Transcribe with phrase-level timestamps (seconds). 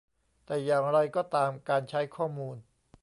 [0.45, 2.57] แต่อย่างไรก็ตามการใช้ข้อมูล